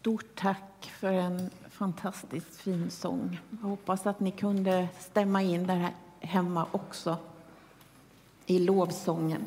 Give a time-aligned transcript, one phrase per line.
[0.00, 3.40] Stort tack för en fantastiskt fin sång.
[3.50, 5.88] Jag hoppas att ni kunde stämma in där
[6.20, 7.16] hemma också
[8.46, 9.44] i lovsången.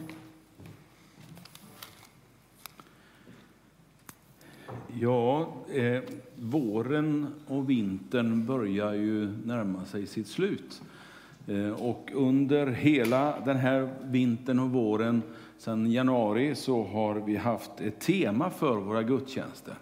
[5.00, 6.02] Ja, eh,
[6.36, 10.82] våren och vintern börjar ju närma sig sitt slut.
[11.48, 15.22] Eh, och under hela den här vintern och våren,
[15.58, 19.76] sedan januari, så har vi haft ett tema för våra gudstjänster.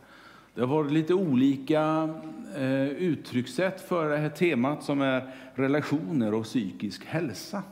[0.59, 2.09] Det har varit lite olika
[2.55, 7.63] eh, uttryckssätt för det här temat som är relationer och psykisk hälsa.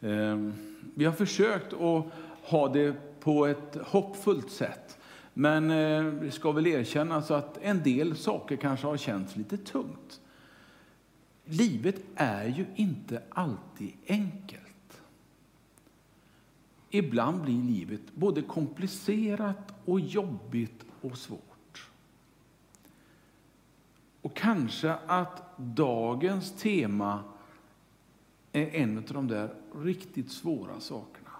[0.00, 0.50] Eh,
[0.94, 2.06] vi har försökt att
[2.42, 4.98] ha det på ett hoppfullt sätt.
[5.34, 10.20] Men eh, det ska väl erkännas att en del saker kanske har känts lite tungt.
[11.44, 15.00] Livet är ju inte alltid enkelt.
[16.90, 21.55] Ibland blir livet både komplicerat och jobbigt och svårt.
[24.26, 27.24] Och kanske att dagens tema
[28.52, 31.30] är en av de där riktigt svåra sakerna.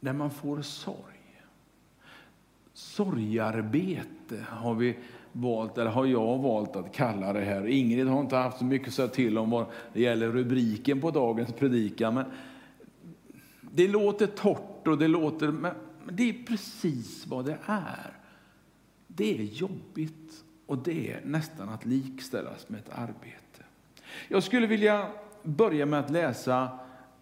[0.00, 1.42] När man får sorg.
[2.72, 4.98] Sorgarbete har vi
[5.32, 7.66] valt, eller har jag valt att kalla det här.
[7.66, 11.10] Ingrid har inte haft så mycket att säga till om vad det gäller rubriken på
[11.10, 12.14] dagens predikan.
[12.14, 12.24] Men
[13.60, 15.74] det låter torrt och det låter, men
[16.10, 18.12] det är precis vad det är.
[19.06, 23.64] Det är jobbigt och det är nästan att likställas med ett arbete.
[24.28, 25.08] Jag skulle vilja
[25.42, 26.78] börja med att läsa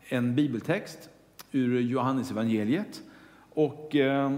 [0.08, 1.08] en bibeltext
[1.52, 3.02] ur Johannes evangeliet.
[3.50, 4.32] Och eh,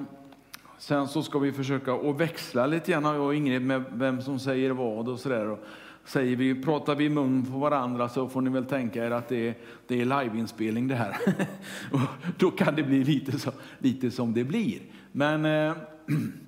[0.79, 4.39] Sen så ska vi försöka att växla lite grann, jag och Ingrid, med vem som
[4.39, 5.57] säger vad och sådär.
[6.05, 9.29] Säger vi, pratar vi i mun på varandra så får ni väl tänka er att
[9.29, 9.55] det är,
[9.87, 11.17] det är liveinspelning det här.
[11.93, 12.01] och
[12.39, 14.79] då kan det bli lite, så, lite som det blir.
[15.13, 15.77] Men eh,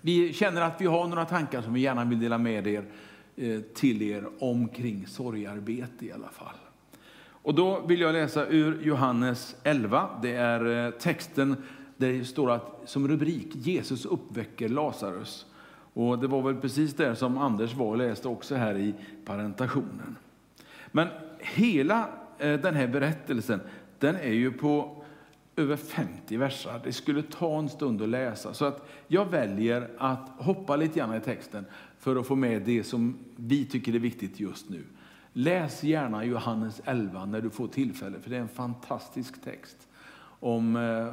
[0.00, 2.84] vi känner att vi har några tankar som vi gärna vill dela med er
[3.36, 6.56] eh, till er omkring sorgarbete i alla fall.
[7.26, 10.08] Och då vill jag läsa ur Johannes 11.
[10.22, 11.56] Det är eh, texten
[11.96, 15.46] där det står att som rubrik Jesus uppväcker Lazarus.
[15.94, 18.94] Och det var väl precis det som Anders var och läste också här i
[19.24, 20.16] parentationen.
[20.92, 21.08] Men
[21.38, 22.08] hela
[22.38, 23.60] eh, den här berättelsen,
[23.98, 25.03] den är ju på
[25.56, 26.80] över 50 versar.
[26.84, 28.54] Det skulle ta en stund att läsa.
[28.54, 31.64] Så att jag väljer att hoppa lite grann i texten
[31.98, 34.84] för att få med det som vi tycker är viktigt just nu.
[35.32, 39.88] Läs gärna Johannes 11 när du får tillfälle, för det är en fantastisk text
[40.40, 41.08] om eh,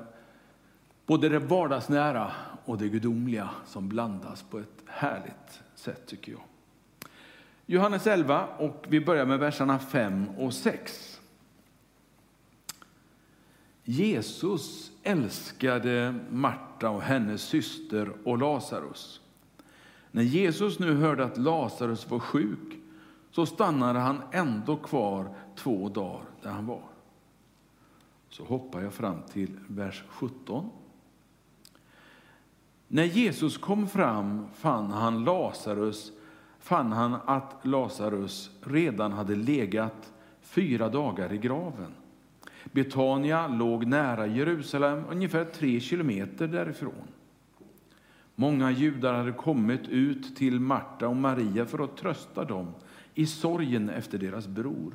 [1.11, 2.31] Både det vardagsnära
[2.65, 6.41] och det gudomliga som blandas på ett härligt sätt tycker jag.
[7.65, 11.10] Johannes 11 och vi börjar med verserna 5 och 6.
[13.91, 19.21] Jesus älskade Marta och hennes syster och Lazarus.
[20.11, 22.79] När Jesus nu hörde att Lazarus var sjuk
[23.31, 26.83] så stannade han ändå kvar två dagar där han var.
[28.29, 30.69] Så hoppar jag fram till vers 17.
[32.87, 36.11] När Jesus kom fram fann han Lazarus
[36.59, 41.93] fann han att Lazarus redan hade legat fyra dagar i graven.
[42.71, 47.07] Betania låg nära Jerusalem, ungefär tre kilometer därifrån.
[48.35, 52.67] Många judar hade kommit ut till Marta och Maria för att trösta dem
[53.13, 54.93] i sorgen efter deras bror.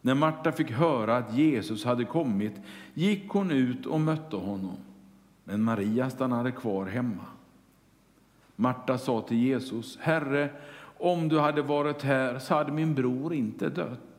[0.00, 2.54] När Marta fick höra att Jesus hade kommit
[2.94, 4.76] gick hon ut och mötte honom.
[5.44, 7.24] Men Maria stannade kvar hemma.
[8.56, 10.50] Marta sa till Jesus, Herre,
[10.98, 14.09] om du hade varit här så hade min bror inte dött.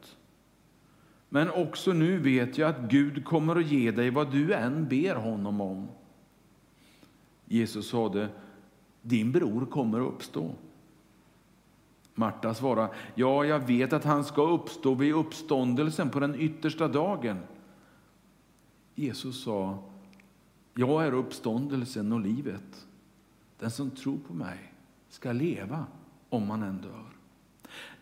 [1.33, 5.15] Men också nu vet jag att Gud kommer att ge dig vad du än ber
[5.15, 5.87] honom om.
[7.45, 8.29] Jesus sade,
[9.01, 10.55] din bror kommer att uppstå.
[12.13, 17.39] Marta svarade, ja, jag vet att han ska uppstå vid uppståndelsen på den yttersta dagen.
[18.95, 19.83] Jesus sa,
[20.75, 22.87] jag är uppståndelsen och livet.
[23.59, 24.73] Den som tror på mig
[25.09, 25.85] ska leva
[26.29, 27.20] om man än dör.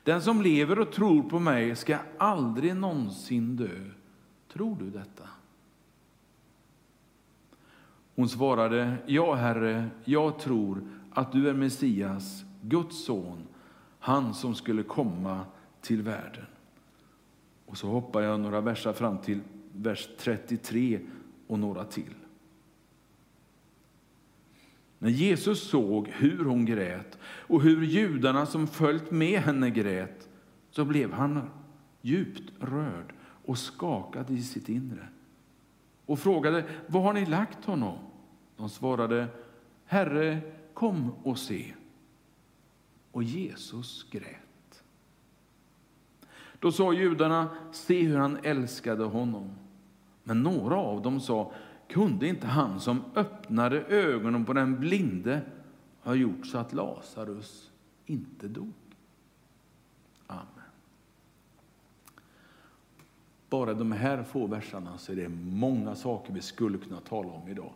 [0.04, 3.86] Den som lever och tror på mig ska aldrig någonsin dö.
[4.54, 5.24] Tror du detta?
[8.16, 10.82] Hon svarade, ja Herre, jag tror
[11.12, 13.48] att du är Messias, Guds son,
[14.00, 15.46] han som skulle komma
[15.82, 16.46] till världen.
[17.66, 19.40] Och så hoppar jag några verser fram till
[19.74, 21.00] vers 33
[21.48, 22.14] och några till.
[25.00, 30.30] När Jesus såg hur hon grät och hur judarna som följt med henne grät
[30.72, 31.50] så blev han
[32.02, 33.14] djupt rörd
[33.46, 35.08] och skakad i sitt inre
[36.06, 37.98] och frågade var har ni lagt honom?
[38.58, 39.28] De svarade
[39.86, 40.42] Herre,
[40.74, 41.74] kom och se.
[43.12, 44.84] Och Jesus grät.
[46.60, 49.52] Då sa judarna, se hur han älskade honom.
[50.24, 51.52] Men några av dem sa,
[51.90, 55.42] kunde inte han som öppnade ögonen på den blinde
[56.02, 57.72] ha gjort så att Lazarus
[58.06, 58.74] inte dog?
[60.28, 60.46] Amen.
[63.50, 67.48] Bara de här få verserna så är det många saker vi skulle kunna tala om
[67.48, 67.72] idag.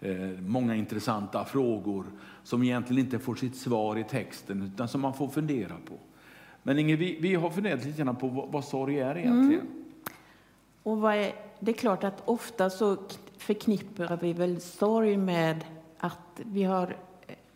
[0.00, 2.04] Eh, många intressanta frågor
[2.42, 5.94] som egentligen inte får sitt svar i texten utan som man får fundera på.
[6.62, 9.60] Men Inge, vi, vi har funderat lite grann på vad, vad sorg är egentligen.
[9.60, 9.84] Mm.
[10.82, 12.96] Och vad är, det är klart att ofta så
[13.40, 15.64] förknippar vi väl sorg med
[15.98, 16.96] att vi har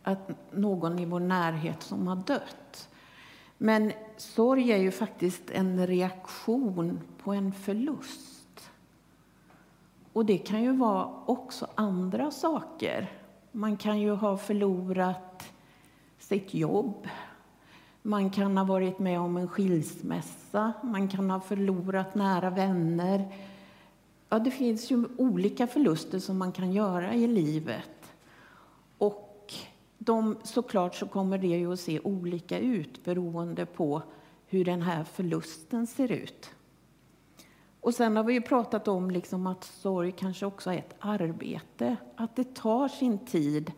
[0.03, 2.89] att någon i vår närhet som har dött.
[3.59, 8.71] Men sorg är ju faktiskt en reaktion på en förlust.
[10.13, 13.13] Och det kan ju vara också andra saker.
[13.53, 15.53] Man kan ju ha förlorat
[16.19, 17.09] sitt jobb.
[18.03, 20.73] Man kan ha varit med om en skilsmässa.
[20.83, 23.35] Man kan ha förlorat nära vänner.
[24.35, 28.15] Ja, det finns ju olika förluster som man kan göra i livet.
[28.99, 29.53] Och
[29.99, 34.03] de, såklart så kommer det ju att se olika ut beroende på
[34.47, 36.51] hur den här förlusten ser ut.
[37.81, 41.97] Och sen har vi ju pratat om liksom att sorg kanske också är ett arbete.
[42.17, 43.73] Att det tar sin tid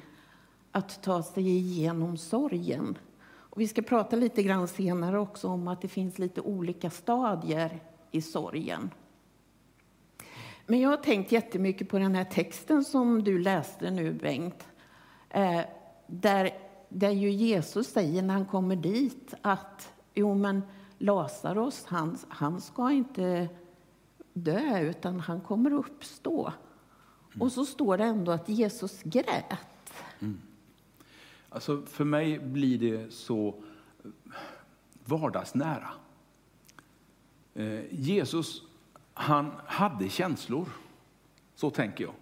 [0.73, 2.99] att ta sig igenom sorgen.
[3.27, 7.81] Och vi ska prata lite grann senare också om att det finns lite olika stadier
[8.11, 8.91] i sorgen.
[10.67, 14.67] Men jag har tänkt jättemycket på den här texten som du läste nu, Bengt.
[15.31, 15.61] Eh,
[16.07, 16.51] där,
[16.89, 20.63] där ju Jesus säger när han kommer dit att jo, men
[20.99, 23.49] Lazarus, han, han ska inte
[24.33, 26.53] dö, utan han kommer att uppstå.
[27.35, 27.43] Mm.
[27.43, 29.93] Och så står det ändå att Jesus grät.
[30.21, 30.41] Mm.
[31.49, 33.63] Alltså för mig blir det så
[35.05, 35.89] vardagsnära.
[37.55, 38.63] Eh, Jesus,
[39.19, 40.69] han hade känslor.
[41.55, 42.15] Så tänker jag.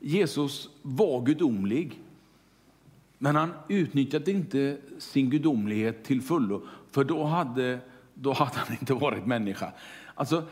[0.00, 2.00] Jesus var gudomlig.
[3.18, 7.78] Men han utnyttjade inte sin gudomlighet till fullo, för då hade,
[8.14, 9.72] då hade han inte varit människa.
[10.14, 10.42] Alltså,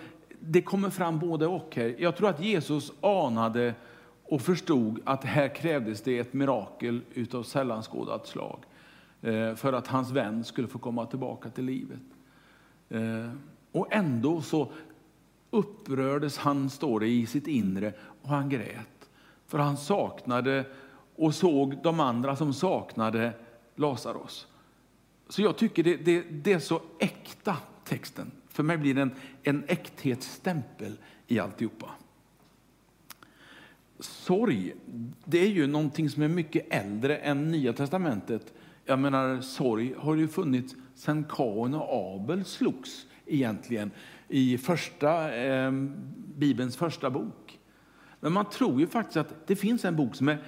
[0.40, 1.76] det kommer fram både och.
[1.76, 1.96] här.
[1.98, 3.74] Jag tror att Jesus anade
[4.24, 8.58] och förstod att här krävdes det ett mirakel utav sällan skådat slag
[9.22, 12.02] eh, för att hans vän skulle få komma tillbaka till livet.
[12.88, 13.30] Eh,
[13.72, 14.72] och ändå så
[15.52, 19.10] upprördes han, står det, i sitt inre och han grät.
[19.46, 20.64] För han saknade
[21.16, 23.32] och såg de andra som saknade
[23.74, 24.46] Lazarus.
[25.28, 28.30] Så jag tycker det, det, det, är så äkta, texten.
[28.48, 29.10] För mig blir den
[29.42, 30.92] en, en äkthetsstämpel
[31.26, 31.90] i alltihopa.
[33.98, 34.74] Sorg,
[35.24, 38.52] det är ju någonting som är mycket äldre än Nya Testamentet.
[38.84, 43.90] Jag menar, sorg har ju funnits sedan Kain och Abel slogs egentligen
[44.28, 45.72] i första, eh,
[46.36, 47.58] Bibelns första bok.
[48.20, 50.38] Men man tror ju faktiskt att det finns en bok som är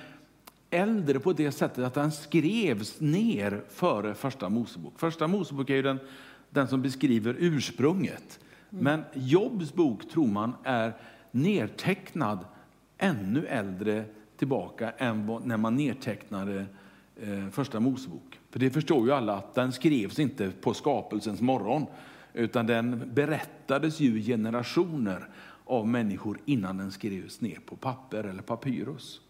[0.71, 4.99] äldre på det sättet att den skrevs ner före Första Mosebok.
[4.99, 5.99] Första Mosebok är ju den,
[6.51, 8.41] den som beskriver ursprunget.
[8.73, 8.85] Mm.
[8.85, 10.93] Men Jobs bok tror man är
[11.31, 12.39] nedtecknad
[12.99, 14.05] ännu äldre
[14.37, 16.67] tillbaka än när man nedtecknade
[17.17, 18.41] eh, Första Mosebok.
[18.51, 21.87] För det förstår ju alla att den skrevs inte på skapelsens morgon
[22.35, 25.29] utan den berättades ju generationer
[25.65, 29.21] av människor innan den skrevs ner på papper eller papyrus.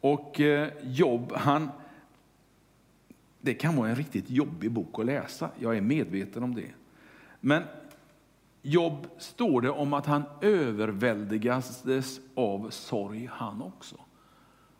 [0.00, 1.68] Och eh, Jobb, han,
[3.40, 6.70] det kan vara en riktigt jobbig bok att läsa, jag är medveten om det.
[7.40, 7.62] Men
[8.62, 13.96] Jobb står det om att han överväldigades av sorg han också.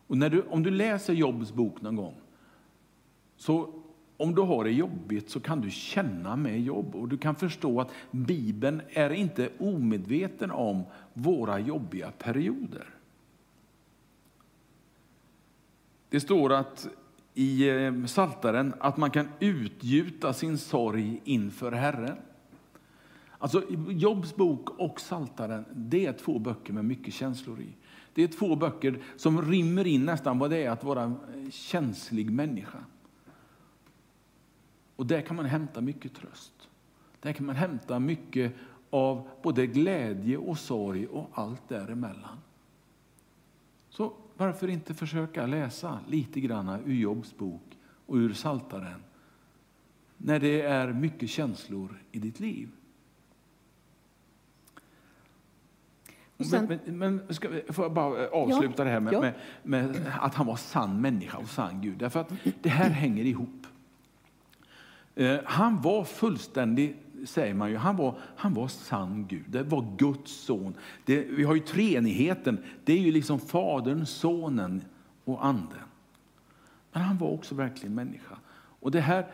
[0.06, 2.14] Och när du, om du läser Jobs bok någon gång,
[3.36, 3.82] så
[4.16, 7.80] om du har det jobbigt så kan du känna med Jobb och du kan förstå
[7.80, 12.86] att Bibeln är inte omedveten om våra jobbiga perioder.
[16.08, 16.88] Det står att
[17.34, 22.16] i eh, Saltaren att man kan utgjuta sin sorg inför Herren.
[23.38, 27.68] Alltså, Jobs bok och Saltaren, det är två böcker med mycket känslor i.
[28.14, 32.30] Det är två böcker som rymmer in nästan vad det är att vara en känslig
[32.30, 32.78] människa.
[34.96, 36.68] Och där kan man hämta mycket tröst.
[37.20, 38.52] Där kan man hämta mycket
[38.90, 42.38] av både glädje och sorg och allt däremellan.
[43.88, 49.02] Så varför inte försöka läsa lite grann ur Jobs bok och ur Saltaren
[50.16, 52.68] när det är mycket känslor i ditt liv?
[56.38, 59.20] sen- Men, men, ska, får jag bara avsluta Ja, det här med, ja.
[59.20, 61.98] med, med att han var sann människa och sann Gud.
[61.98, 63.65] Därför att det här hänger ihop.
[65.16, 69.44] Eh, han var fullständig, säger man ju, han var, han var sann Gud.
[69.48, 70.74] Det var Guds son.
[71.04, 74.82] Det, vi har ju treenigheten, det är ju liksom Fadern, Sonen
[75.24, 75.78] och Anden.
[76.92, 78.36] Men han var också verkligen människa.
[78.80, 79.26] Och det här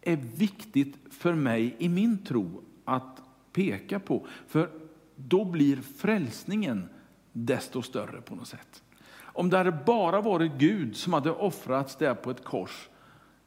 [0.00, 3.22] är viktigt för mig i min tro att
[3.52, 4.26] peka på.
[4.46, 4.70] För
[5.16, 6.88] då blir frälsningen
[7.32, 8.82] desto större på något sätt.
[9.18, 12.88] Om det hade bara varit Gud som hade offrats där på ett kors,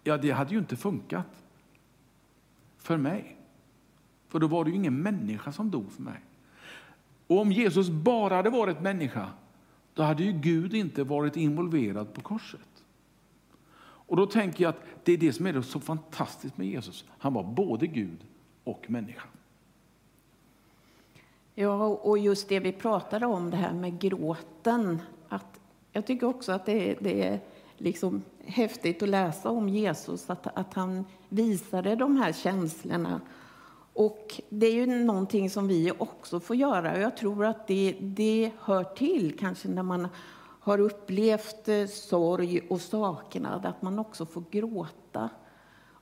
[0.04, 1.39] ja det hade ju inte funkat
[2.90, 3.38] för mig.
[4.28, 6.20] För då var det ju ingen människa som dog för mig.
[7.28, 9.30] Och om Jesus bara hade varit människa,
[9.94, 12.84] då hade ju Gud inte varit involverad på korset.
[13.82, 17.06] Och då tänker jag att det är det som är så fantastiskt med Jesus.
[17.18, 18.26] Han var både Gud
[18.64, 19.28] och människa.
[21.56, 25.02] Ja, och just det vi pratade om, det här med gråten.
[25.28, 25.60] Att
[25.92, 27.40] jag tycker också att det, det är
[27.82, 33.22] liksom häftigt att läsa om Jesus, att, att han visade de här känslorna.
[33.94, 36.94] Och det är ju någonting som vi också får göra.
[36.94, 40.08] Och jag tror att det, det hör till, kanske när man
[40.60, 45.30] har upplevt eh, sorg och saknad, att man också får gråta.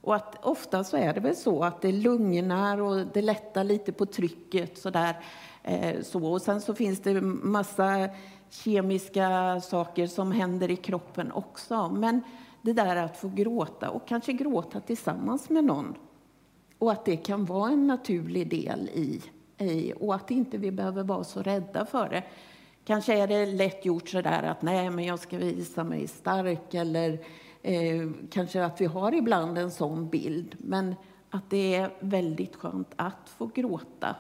[0.02, 3.92] Och att ofta så är det väl så att det lugnar och det lättar lite
[3.92, 5.20] på trycket sådär.
[5.64, 6.32] Eh, så.
[6.32, 8.10] Och sen så finns det massa
[8.50, 11.90] kemiska saker som händer i kroppen också.
[11.90, 12.22] Men
[12.62, 15.96] det där att få gråta och kanske gråta tillsammans med någon.
[16.80, 19.22] Och att det kan vara en naturlig del i,
[19.58, 22.24] i och att inte vi behöver vara så rädda för det.
[22.86, 26.74] Kanske är det lätt gjort så där att nej, men jag ska visa mig stark
[26.74, 27.20] eller
[27.62, 30.56] eh, kanske att vi har ibland en sån bild.
[30.60, 30.96] Men
[31.30, 34.16] att det är väldigt skönt att få gråta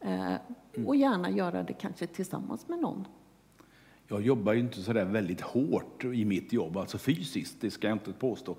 [0.00, 0.34] eh,
[0.86, 3.04] och gärna göra det kanske tillsammans med någon.
[4.12, 7.88] Jag jobbar ju inte så där väldigt hårt i mitt jobb, alltså fysiskt, det ska
[7.88, 8.56] jag inte påstå.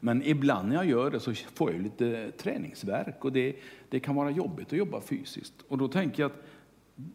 [0.00, 3.56] Men ibland när jag gör det så får jag ju lite träningsverk och det,
[3.88, 5.54] det kan vara jobbigt att jobba fysiskt.
[5.68, 6.42] Och då tänker jag att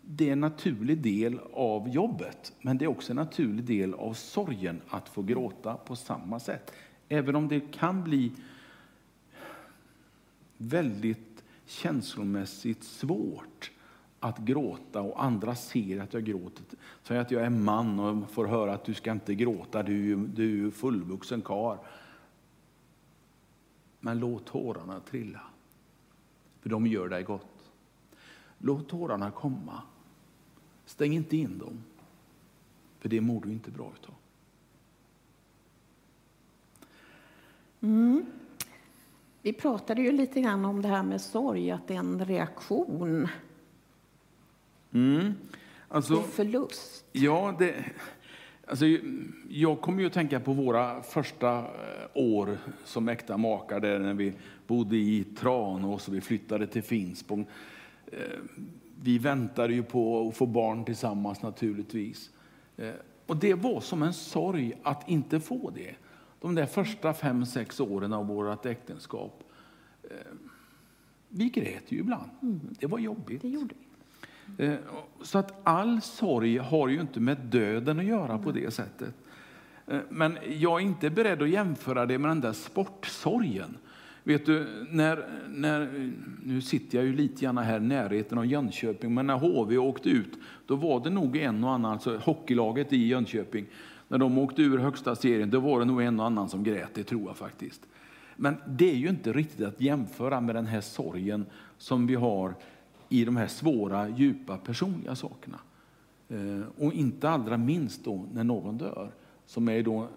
[0.01, 4.13] det är en naturlig del av jobbet, men det är också en naturlig del av
[4.13, 6.74] sorgen att få gråta på samma sätt.
[7.10, 8.31] Även om det kan bli
[10.58, 13.72] väldigt känslomässigt svårt
[14.19, 16.65] att gråta och andra ser att jag gråter.
[17.03, 19.97] Säg att jag är man och får höra att du ska inte gråta, du, är
[20.05, 21.77] ju- du är ju fullvuxen karl.
[23.99, 25.41] Men låt tårarna trilla,
[26.59, 27.71] för de gör dig gott.
[28.57, 29.81] Låt tårarna komma.
[30.85, 31.83] Stäng inte in dem,
[32.99, 34.15] för det mår du inte bra utav.
[37.81, 38.25] Mm.
[39.41, 43.27] Vi pratade ju lite grann om det här med sorg, att det är en reaktion
[44.93, 45.34] Mm.
[45.88, 47.05] Alltså, på förlust.
[47.12, 47.75] Ja, det,
[48.67, 48.86] alltså,
[49.50, 51.65] jag kommer ju att tänka på våra första eh,
[52.13, 54.34] år som äkta makar där när vi
[54.67, 57.46] bodde i Tranås och vi flyttade till Finspång.
[58.12, 58.19] Eh,
[59.01, 62.29] Vi väntade ju på att få barn tillsammans naturligtvis.
[62.77, 62.89] Eh,
[63.25, 65.96] Och det var som en sorg att inte få det.
[66.41, 69.43] De där första fem, sex åren av vårt äktenskap.
[71.29, 72.29] Vi grät ju ibland.
[72.79, 73.41] Det var jobbigt.
[73.41, 73.86] Det gjorde vi.
[74.57, 74.73] Eh,
[75.21, 79.13] så att all sorg har ju inte med döden att göra på det sättet.
[79.87, 83.77] Eh, men jag är inte beredd att jämföra det med den där sportsorgen.
[84.23, 86.11] Vet du, när, när,
[86.43, 90.09] nu sitter jag ju lite grann här i närheten av Jönköping, men när HV åkte
[90.09, 90.33] ut,
[90.65, 93.65] då var det nog en och annan, alltså hockeylaget i Jönköping,
[94.07, 96.89] när de åkte ur högsta serien, då var det nog en och annan som grät,
[96.93, 97.81] det tror jag faktiskt.
[98.35, 101.45] Men det är ju inte riktigt att jämföra med den här sorgen
[101.77, 102.55] som vi har
[103.09, 105.59] i de här svåra, djupa personliga sakerna.
[106.29, 109.11] Eh, Och inte allra minst då när någon dör,
[109.45, 110.07] som är då,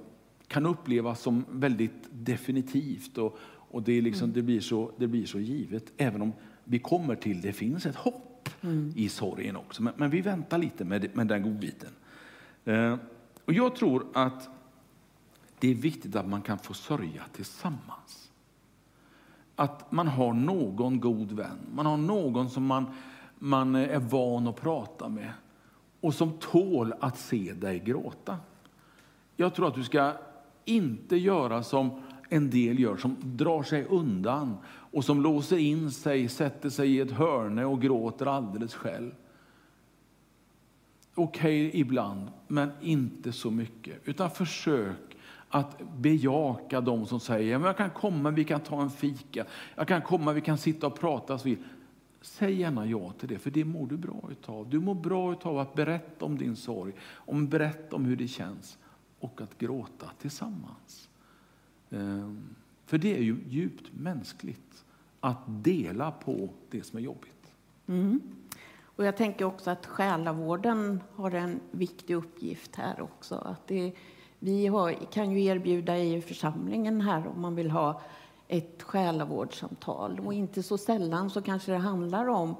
[0.46, 5.40] kan upplevas som väldigt definitivt och, och det, liksom, det, blir så, det blir så
[5.40, 6.32] givet, även om
[6.64, 8.48] vi kommer till det finns ett hopp
[8.94, 9.82] i sorgen också.
[9.82, 11.90] Men, men vi väntar lite med, med den godbiten.
[12.64, 12.96] Eh,
[13.44, 14.48] Och jag tror att
[15.58, 18.21] det är viktigt att man kan få sörja tillsammans
[19.62, 22.86] att man har någon god vän, man har någon som man,
[23.38, 25.32] man är van att prata med
[26.00, 28.36] och som tål att se dig gråta.
[29.36, 30.12] Jag tror att du ska
[30.64, 36.28] inte göra som en del gör, som drar sig undan och som låser in sig,
[36.28, 39.14] sätter sig i ett hörne och gråter alldeles själv.
[41.14, 44.08] Okej ibland, men inte så mycket.
[44.08, 45.11] Utan försök
[45.52, 49.44] att bejaka de som säger, att men jag kan komma, vi kan ta en fika,
[49.74, 51.38] jag kan komma, vi kan sitta och prata.
[51.38, 51.58] Så vid.
[52.20, 54.70] säg gärna ja till det, för det mår du bra utav.
[54.70, 58.78] Du mår bra utav att berätta om din sorg, om berätta om hur det känns
[59.20, 61.08] och att gråta tillsammans.
[61.90, 62.54] Ehm,
[62.86, 64.84] för det är ju djupt mänskligt
[65.20, 67.52] att dela på det som är jobbigt.
[67.86, 68.20] Mm.
[68.96, 73.34] Och jag tänker också att själavården har en viktig uppgift här också.
[73.34, 73.92] Att det,
[74.44, 78.00] vi har, kan ju erbjuda i församlingen här om man vill ha
[78.48, 80.20] ett själavårdssamtal.
[80.20, 82.54] Och inte så sällan så kanske det handlar om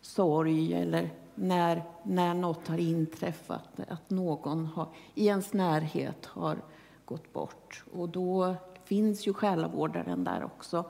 [0.00, 6.56] sorg eller när, när något har inträffat, att någon har, i ens närhet har
[7.04, 7.84] gått bort.
[7.92, 10.84] Och då finns ju själavårdaren där också.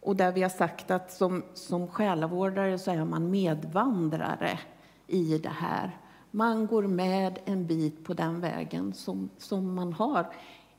[0.00, 4.58] Och där vi har sagt att som, som själavårdare så är man medvandrare
[5.06, 5.98] i det här.
[6.34, 10.26] Man går med en bit på den vägen som, som man har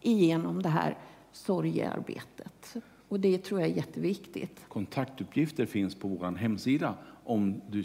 [0.02, 0.98] igenom det här
[1.32, 2.76] sorgearbetet.
[3.08, 4.66] Och det tror jag är jätteviktigt.
[4.68, 6.94] Kontaktuppgifter finns på vår hemsida
[7.24, 7.84] om du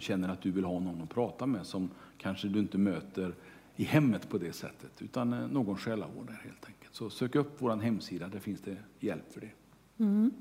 [0.00, 3.34] känner att du vill ha någon att prata med som kanske du inte möter
[3.76, 6.94] i hemmet på det sättet, utan eh, någon själavårdare helt enkelt.
[6.94, 9.50] Så sök upp vår hemsida, där finns det hjälp för det.
[9.98, 10.32] Mm.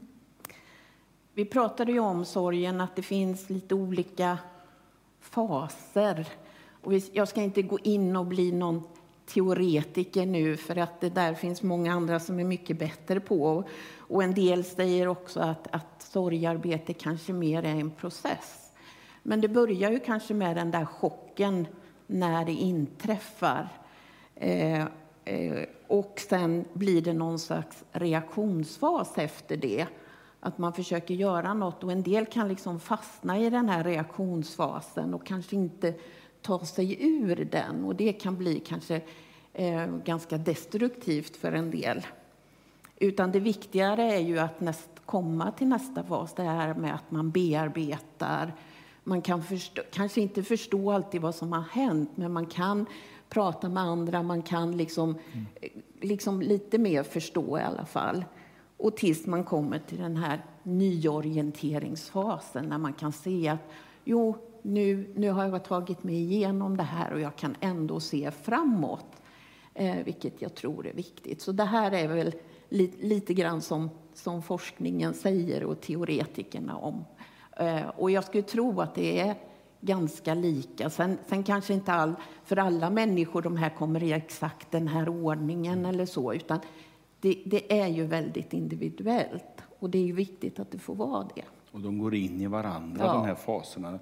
[1.34, 4.38] Vi pratade ju om sorgen, att det finns lite olika
[5.20, 6.27] faser.
[6.84, 8.84] Och jag ska inte gå in och bli någon
[9.25, 13.63] teoretiker nu, för att det där finns många andra som är mycket bättre på.
[13.98, 18.72] Och en del säger också att, att sorgarbete kanske mer är en process.
[19.24, 21.68] Men det börjar ju kanske med den där chocken
[22.08, 23.70] när det inträffar.
[24.36, 24.82] Eh,
[25.25, 29.88] eh, och sen blir det någon slags reaktionsfas efter det.
[30.40, 35.13] Att man försöker göra något och en del kan liksom fastna i den här reaktionsfasen
[35.13, 35.94] och kanske inte
[36.44, 37.84] ta sig ur den.
[37.84, 39.02] Och det kan bli kanske
[39.54, 42.06] eh, ganska destruktivt för en del.
[43.00, 47.12] Utan det viktigare är ju att näst, komma till nästa fas, det här med att
[47.12, 48.54] man bearbetar.
[49.04, 52.86] Man kan förstå, kanske inte förstå alltid vad som har hänt, men man kan
[53.30, 55.46] prata med andra, man kan liksom, mm.
[56.02, 58.26] liksom lite mer förstå i alla fall.
[58.78, 63.72] Och tills man kommer till den här nyorienteringsfasen när man kan se att
[64.03, 68.32] jo, nu, nu har jag tagit mig igenom det här och jag kan ändå se
[68.32, 69.22] framåt.
[69.74, 71.42] Eh, vilket jag tror är viktigt.
[71.42, 72.36] Så det här är väl
[72.70, 77.06] li, lite grann som, som forskningen säger och teoretikerna om.
[77.58, 79.36] Eh, och jag skulle tro att det är
[79.82, 80.90] ganska lika.
[80.90, 85.10] Sen, sen kanske inte all, för alla människor de här kommer i exakt den här
[85.10, 86.60] ordningen eller så, utan
[87.20, 91.28] det, det, är ju väldigt individuellt och det är ju viktigt att det får vara
[91.36, 91.44] det.
[91.72, 93.14] Och de går in i varandra, ja.
[93.14, 94.00] de här faserna.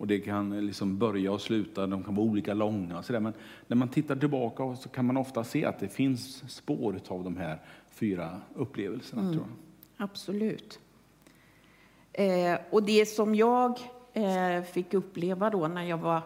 [0.00, 3.20] Och det kan liksom börja och sluta, de kan vara olika långa och så där.
[3.20, 3.32] Men
[3.66, 7.36] när man tittar tillbaka så kan man ofta se att det finns spår av de
[7.36, 7.58] här
[7.90, 9.22] fyra upplevelserna.
[9.22, 9.34] Mm.
[9.34, 10.04] Tror jag.
[10.04, 10.80] Absolut.
[12.12, 13.78] Eh, och det som jag
[14.12, 16.22] eh, fick uppleva då när jag var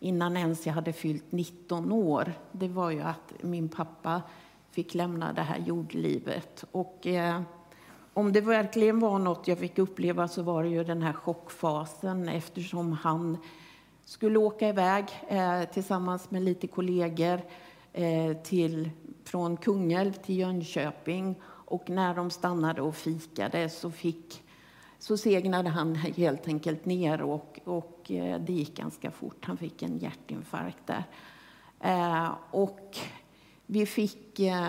[0.00, 4.22] innan ens jag hade fyllt 19 år, det var ju att min pappa
[4.70, 6.64] fick lämna det här jordlivet.
[6.70, 7.42] Och eh,
[8.14, 12.28] om det verkligen var något jag fick uppleva så var det ju den här chockfasen
[12.28, 13.38] eftersom han
[14.04, 17.40] skulle åka iväg eh, tillsammans med lite kollegor
[17.92, 18.90] eh, till,
[19.24, 21.40] från Kungälv till Jönköping.
[21.44, 24.42] Och när de stannade och fikade så, fick,
[24.98, 29.44] så segnade han helt enkelt ner och, och eh, det gick ganska fort.
[29.44, 31.04] Han fick en hjärtinfarkt där.
[31.80, 32.96] Eh, och
[33.66, 34.68] vi fick eh,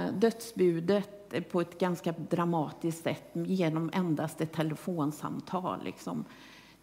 [1.51, 6.25] på ett ganska dramatiskt sätt genom endast ett telefonsamtal liksom,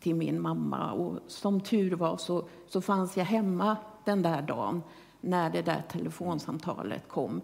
[0.00, 0.92] till min mamma.
[0.92, 4.82] Och som tur var så, så fanns jag hemma den där dagen
[5.20, 7.40] när det där telefonsamtalet kom.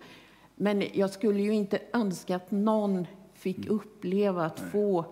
[0.54, 3.70] Men jag skulle ju inte önska att någon fick mm.
[3.70, 5.04] uppleva att få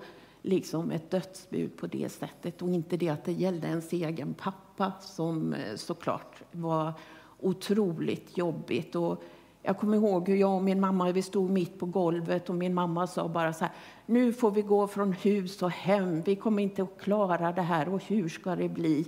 [0.42, 4.92] liksom ett dödsbud på det sättet och inte det att det gällde ens egen pappa
[5.00, 6.92] som eh, såklart var
[7.40, 8.94] otroligt jobbigt.
[8.94, 9.22] Och
[9.66, 12.74] jag kommer ihåg hur jag och min mamma vi stod mitt på golvet och min
[12.74, 13.74] mamma sa bara så här,
[14.06, 17.88] nu får vi gå från hus och hem, vi kommer inte att klara det här
[17.88, 19.06] och hur ska det bli?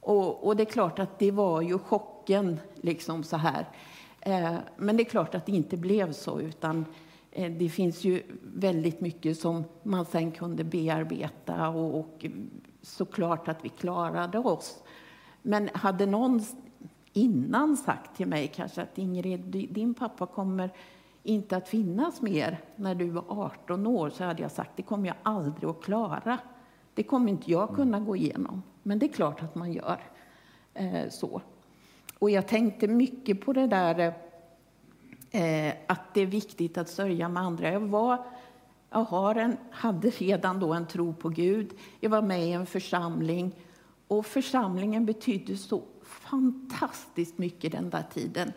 [0.00, 3.68] Och, och det är klart att det var ju chocken liksom så här.
[4.20, 6.84] Eh, men det är klart att det inte blev så utan
[7.32, 12.26] eh, det finns ju väldigt mycket som man sen kunde bearbeta och, och
[12.82, 14.82] såklart att vi klarade oss.
[15.42, 16.42] Men hade någon
[17.12, 19.40] innan sagt till mig kanske att Ingrid,
[19.70, 20.70] din pappa kommer
[21.22, 25.06] inte att finnas mer när du var 18 år, så hade jag sagt det kommer
[25.08, 26.38] jag aldrig att klara.
[26.94, 28.62] Det kommer inte jag kunna gå igenom.
[28.82, 30.00] Men det är klart att man gör
[30.74, 31.40] eh, så.
[32.18, 33.98] Och jag tänkte mycket på det där
[35.30, 37.72] eh, att det är viktigt att sörja med andra.
[37.72, 38.18] Jag var
[38.90, 41.70] Jag har en, hade redan då en tro på Gud.
[42.00, 43.52] Jag var med i en församling.
[44.08, 45.82] Och församlingen betydde så
[46.30, 48.52] fantastiskt mycket den där tiden.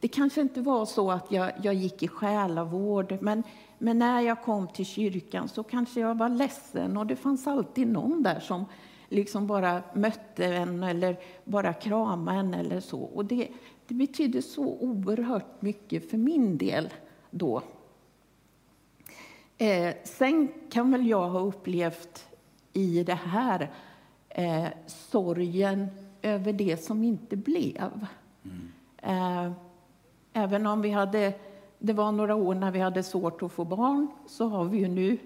[0.00, 3.42] Det kanske inte var så att jag, jag gick i själavård, men,
[3.78, 7.88] men när jag kom till kyrkan så kanske jag var ledsen och det fanns alltid
[7.88, 8.64] någon där som
[9.08, 13.00] liksom bara mötte en eller bara kramade en eller så.
[13.00, 13.48] Och det,
[13.86, 16.88] det betydde så oerhört mycket för min del
[17.30, 17.62] då.
[19.58, 22.26] Eh, sen kan väl jag ha upplevt
[22.72, 23.70] i det här
[24.28, 25.88] eh, sorgen
[26.24, 28.06] över det som inte blev.
[28.44, 28.72] Mm.
[28.96, 29.52] Eh,
[30.32, 31.34] även om vi hade,
[31.78, 34.88] det var några år när vi hade svårt att få barn, så har vi ju
[34.88, 35.18] nu,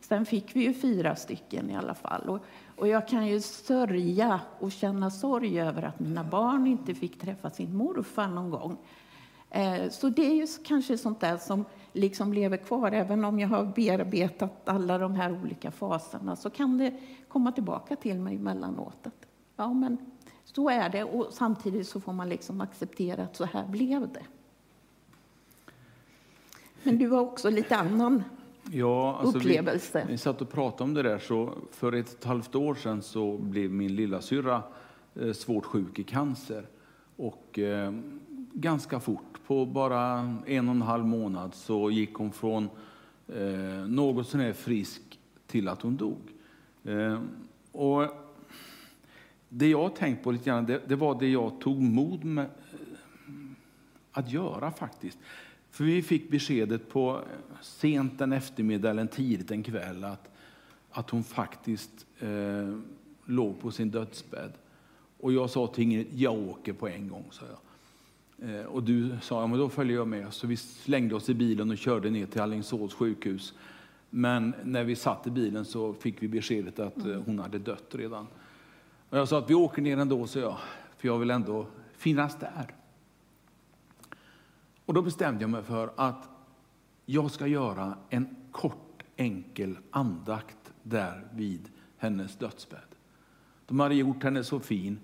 [0.00, 2.28] sen fick vi ju fyra stycken i alla fall.
[2.28, 2.40] Och,
[2.76, 7.50] och jag kan ju sörja och känna sorg över att mina barn inte fick träffa
[7.50, 8.76] sin morfar någon gång.
[9.50, 12.92] Eh, så det är ju kanske sånt där som liksom lever kvar.
[12.92, 16.94] Även om jag har bearbetat alla de här olika faserna så kan det
[17.28, 19.06] komma tillbaka till mig emellanåt.
[19.56, 19.98] Ja, men
[20.52, 24.24] så är det och samtidigt så får man liksom acceptera att så här blev det.
[26.82, 28.24] Men du har också lite annan
[28.70, 30.04] ja, alltså upplevelse.
[30.06, 31.18] Vi, vi satt och pratade om det där.
[31.18, 34.62] Så för ett, ett halvt år sedan så blev min lilla syra
[35.14, 36.66] eh, svårt sjuk i cancer.
[37.16, 37.92] Och eh,
[38.52, 42.68] ganska fort, på bara en och en halv månad, så gick hon från
[43.28, 46.18] eh, något sånär frisk till att hon dog.
[46.84, 47.20] Eh,
[47.72, 48.25] och
[49.48, 52.50] det jag tänkt på lite grann, det, det, var det jag tog mod med eh,
[54.12, 55.18] att göra faktiskt.
[55.70, 60.30] För vi fick beskedet på eh, sent en eftermiddag eller tidigt en kväll att,
[60.90, 62.78] att hon faktiskt eh,
[63.24, 64.52] låg på sin dödsbädd.
[65.20, 67.58] Och jag sa till Ingrid, jag åker på en gång, sa jag.
[68.38, 70.32] Eh, och du sa, ja men då följer jag med.
[70.32, 73.54] Så vi slängde oss i bilen och körde ner till Alingsås sjukhus.
[74.10, 77.22] Men när vi satt i bilen så fick vi beskedet att mm.
[77.26, 78.26] hon hade dött redan.
[79.10, 80.56] Och jag sa att vi åker ner ändå, så jag,
[80.96, 81.66] för jag vill ändå
[81.96, 82.74] finnas där.
[84.86, 86.28] Och då bestämde jag mig för att
[87.06, 92.80] jag ska göra en kort, enkel andakt där vid hennes dödsbädd.
[93.66, 94.98] De hade gjort henne så fin.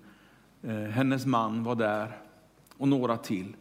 [0.61, 2.17] Eh, hennes man var där
[2.77, 3.55] och några till.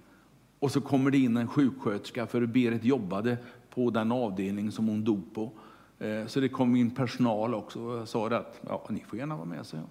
[0.58, 3.36] Och så kommer det in en sjuksköterska, för Berit jobbade
[3.70, 5.50] på den avdelning som hon dog på.
[5.98, 7.80] Eh, så det kom in personal också.
[7.80, 9.66] Och jag sa att ja, ni får gärna vara med.
[9.66, 9.84] Så jag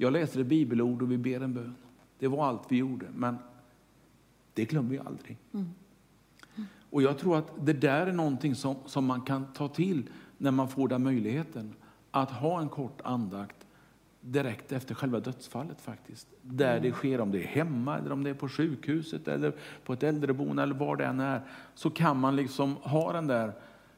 [0.00, 1.74] jag läste ett bibelord och vi ber en bön.
[2.18, 3.36] Det var allt vi gjorde, men
[4.54, 5.38] det glömmer vi aldrig.
[5.52, 5.70] Mm.
[6.90, 10.50] Och jag tror att det där är någonting som, som man kan ta till när
[10.50, 11.74] man får den möjligheten.
[12.10, 13.66] Att ha en kort andakt
[14.20, 16.28] direkt efter själva dödsfallet faktiskt.
[16.42, 16.82] Där mm.
[16.82, 19.52] det sker, om det är hemma eller om det är på sjukhuset eller
[19.84, 21.42] på ett äldreboende eller var det än är.
[21.74, 23.52] Så kan man liksom ha den där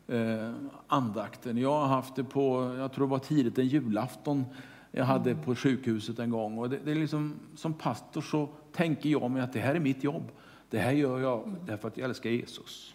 [0.07, 0.53] eh,
[0.87, 1.59] andakten.
[1.59, 4.45] Jag har haft det på, jag tror det var tidigt en julafton
[4.93, 6.59] jag hade på sjukhuset en gång.
[6.59, 9.81] Och det, det, är liksom, som pastor så tänker jag mig att det här är
[9.81, 10.31] mitt jobb.
[10.71, 12.95] Det här gör jag därför att jag älskar Jesus.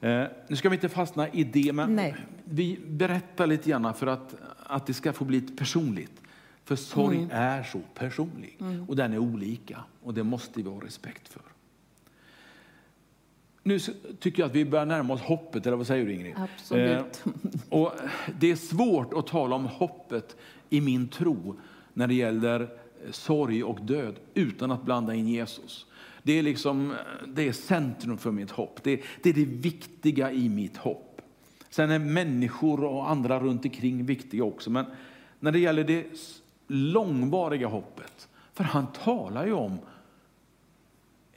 [0.00, 2.16] Eh, nu ska vi inte fastna i det, men Nej.
[2.44, 6.22] vi berättar lite grann för att, att det ska få bli personligt.
[6.64, 7.30] För sorg mm.
[7.32, 8.84] är så personlig mm.
[8.88, 11.42] och den är olika och det måste vi ha respekt för.
[13.66, 13.78] Nu
[14.20, 16.34] tycker jag att vi börjar närma oss hoppet, eller vad säger du Ingrid?
[16.36, 17.22] Absolut.
[17.24, 17.92] Eh, och
[18.40, 20.36] det är svårt att tala om hoppet
[20.70, 21.56] i min tro
[21.92, 22.68] när det gäller
[23.10, 25.86] sorg och död utan att blanda in Jesus.
[26.22, 26.94] Det är, liksom,
[27.26, 28.80] det är centrum för mitt hopp.
[28.82, 31.22] Det, det är det viktiga i mitt hopp.
[31.70, 34.70] Sen är människor och andra runt omkring viktiga också.
[34.70, 34.84] Men
[35.40, 36.06] när det gäller det
[36.66, 39.78] långvariga hoppet, för han talar ju om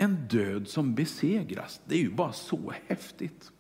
[0.01, 1.81] en död som besegras.
[1.85, 3.51] Det är ju bara så häftigt.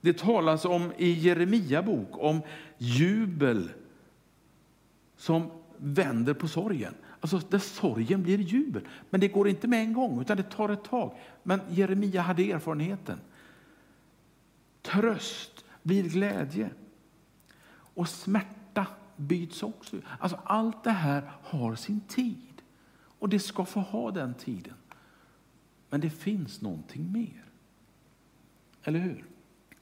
[0.00, 2.40] Det talas om i Jeremia bok om
[2.78, 3.70] jubel
[5.16, 6.94] som vänder på sorgen.
[7.20, 8.88] Alltså där sorgen blir jubel.
[9.10, 11.18] Men det går inte med en gång, utan det tar ett tag.
[11.42, 13.20] Men Jeremia hade erfarenheten.
[14.82, 16.70] Tröst blir glädje.
[17.70, 19.96] Och smärta byts också.
[20.18, 22.62] Alltså allt det här har sin tid.
[23.18, 24.74] Och det ska få ha den tiden.
[25.90, 27.44] Men det finns någonting mer.
[28.84, 29.24] Eller hur?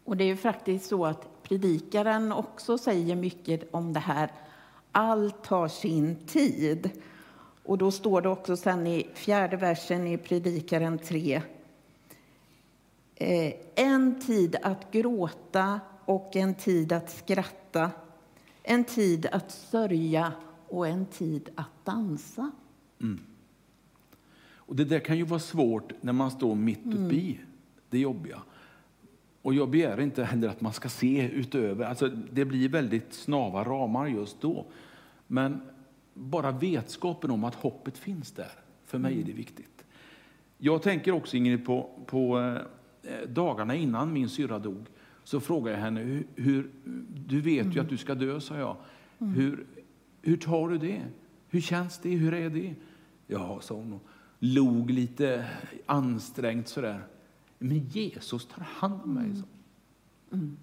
[0.05, 4.33] Och det är ju faktiskt så att predikaren också säger mycket om det här.
[4.93, 6.91] Allt har sin tid.
[7.63, 11.43] Och då står det också sen i fjärde versen i Predikaren 3.
[13.15, 17.91] Eh, en tid att gråta och en tid att skratta.
[18.63, 20.33] En tid att sörja
[20.69, 22.51] och en tid att dansa.
[23.01, 23.21] Mm.
[24.67, 27.47] Och Det där kan ju vara svårt när man står mitt uppe i mm.
[27.91, 28.43] det jobbiga.
[29.43, 31.85] Och jag begär inte heller att man ska se utöver.
[31.85, 34.67] Alltså, det blir väldigt snava ramar just då.
[35.27, 35.61] Men
[36.15, 38.53] bara vetskapen om att hoppet finns där,
[38.85, 39.85] för mig är det viktigt.
[40.59, 42.39] Jag tänker också Ingrid på, på
[43.03, 44.87] eh, dagarna innan min syra dog.
[45.25, 46.71] Så frågade jag henne, hur, hur
[47.27, 47.73] du vet mm.
[47.75, 48.77] ju att du ska dö, sa jag.
[49.19, 49.35] Mm.
[49.35, 49.67] Hur,
[50.23, 51.03] hur tar du det?
[51.49, 52.11] Hur känns det?
[52.11, 52.75] Hur är det?
[53.27, 54.01] Ja, sa hon
[54.39, 55.51] log lite
[55.87, 57.07] ansträngt sådär.
[57.59, 59.45] Men Jesus tar hand om mig, så.
[60.35, 60.57] Mm.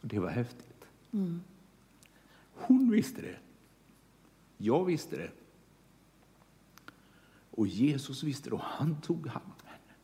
[0.00, 0.84] Det var häftigt.
[1.12, 1.40] Mm.
[2.54, 3.36] Hon visste det.
[4.56, 5.30] Jag visste det.
[7.50, 9.94] Och Jesus visste det och han tog hand om henne.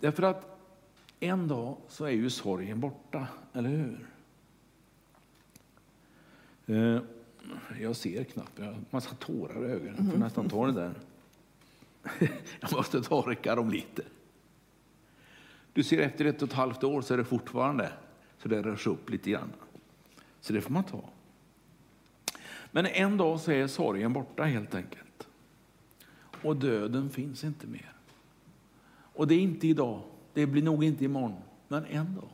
[0.00, 0.52] Därför att
[1.20, 4.08] en dag så är ju sorgen borta, eller hur?
[6.66, 7.02] Eh,
[7.80, 9.94] jag ser knappt, jag har massa tårar i ögonen.
[9.98, 10.94] Jag får nästan ta det där.
[12.60, 14.02] Jag måste torka dem lite.
[15.72, 17.92] Du ser efter ett och ett halvt år så är det fortfarande
[18.38, 19.52] så det rörs upp lite grann.
[20.40, 21.04] Så det får man ta.
[22.70, 25.28] Men en dag så är sorgen borta helt enkelt.
[26.42, 27.92] Och döden finns inte mer.
[29.14, 30.02] Och det är inte idag,
[30.32, 32.28] det blir nog inte imorgon, men en dag.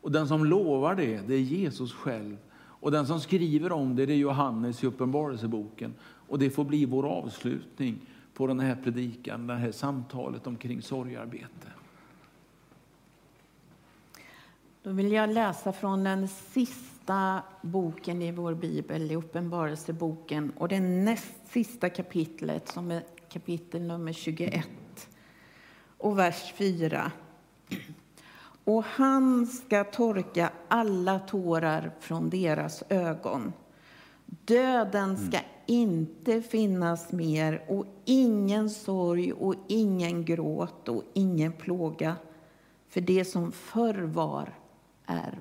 [0.00, 2.36] Och den som lovar det, det är Jesus själv.
[2.84, 5.94] Och den som skriver om det, det är Johannes i Uppenbarelseboken.
[6.28, 7.98] Och det får bli vår avslutning
[8.34, 11.68] på den här predikan, det här samtalet omkring sorgarbete.
[14.82, 20.80] Då vill jag läsa från den sista boken i vår bibel, i Uppenbarelseboken, och det
[20.80, 24.68] näst sista kapitlet som är kapitel nummer 21
[25.98, 27.12] och vers 4.
[28.64, 33.52] Och han ska torka alla tårar från deras ögon.
[34.26, 42.16] Döden ska inte finnas mer och ingen sorg och ingen gråt och ingen plåga.
[42.88, 44.54] För det som förr var
[45.06, 45.40] är